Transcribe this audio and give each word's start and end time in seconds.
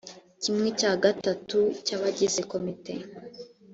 kimwe 0.41 0.67
cya 0.79 0.91
gatatu 1.03 1.59
cy 1.85 1.93
abagize 1.97 2.41
komite 2.51 2.93